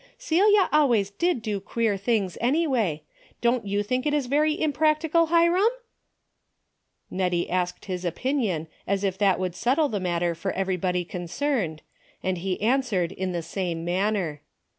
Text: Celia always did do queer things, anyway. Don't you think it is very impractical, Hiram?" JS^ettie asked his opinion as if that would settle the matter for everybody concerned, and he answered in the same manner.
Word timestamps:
Celia 0.17 0.67
always 0.71 1.11
did 1.11 1.43
do 1.43 1.59
queer 1.59 1.95
things, 1.95 2.35
anyway. 2.41 3.03
Don't 3.39 3.67
you 3.67 3.83
think 3.83 4.07
it 4.07 4.15
is 4.15 4.25
very 4.25 4.59
impractical, 4.59 5.27
Hiram?" 5.27 5.69
JS^ettie 7.13 7.47
asked 7.51 7.85
his 7.85 8.03
opinion 8.03 8.65
as 8.87 9.03
if 9.03 9.19
that 9.19 9.37
would 9.39 9.53
settle 9.53 9.89
the 9.89 9.99
matter 9.99 10.33
for 10.33 10.53
everybody 10.53 11.05
concerned, 11.05 11.83
and 12.23 12.39
he 12.39 12.59
answered 12.63 13.11
in 13.11 13.31
the 13.31 13.43
same 13.43 13.85
manner. 13.85 14.41